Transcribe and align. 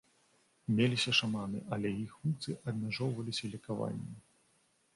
Меліся 0.79 1.11
шаманы, 1.19 1.59
але 1.77 1.91
іх 2.05 2.15
функцыі 2.23 2.57
абмяжоўваліся 2.71 3.53
лекаваннем. 3.55 4.13